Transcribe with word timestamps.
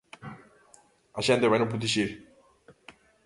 A 1.19 1.21
xente 1.27 1.51
vaino 1.51 1.71
protexer. 1.71 2.09